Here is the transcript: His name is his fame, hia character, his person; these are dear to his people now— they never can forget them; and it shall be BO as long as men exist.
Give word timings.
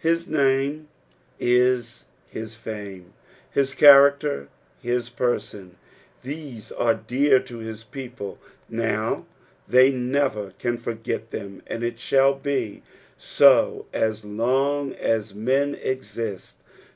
His 0.00 0.26
name 0.26 0.88
is 1.38 2.04
his 2.28 2.56
fame, 2.56 3.12
hia 3.54 3.66
character, 3.66 4.48
his 4.82 5.08
person; 5.10 5.76
these 6.24 6.72
are 6.72 6.94
dear 6.96 7.38
to 7.38 7.58
his 7.58 7.84
people 7.84 8.40
now— 8.68 9.26
they 9.74 9.92
never 9.92 10.54
can 10.58 10.76
forget 10.76 11.30
them; 11.30 11.62
and 11.68 11.84
it 11.84 12.00
shall 12.00 12.34
be 12.34 12.82
BO 13.38 13.86
as 13.92 14.24
long 14.24 14.92
as 14.94 15.36
men 15.36 15.76
exist. 15.76 16.56